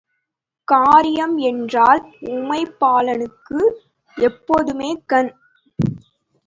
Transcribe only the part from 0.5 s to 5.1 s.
காரியம் என்றால் உமைபாலனுக்கு எப்போதுமே